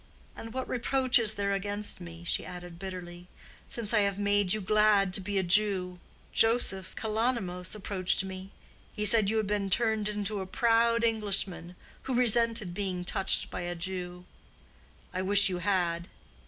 [0.35, 3.27] And what reproach is there against me," she added bitterly,
[3.69, 5.99] "since I have made you glad to be a Jew?
[6.33, 8.49] Joseph Kalonymos reproached me:
[8.95, 11.75] he said you had been turned into a proud Englishman,
[12.05, 14.25] who resented being touched by a Jew.
[15.13, 16.07] I wish you had!"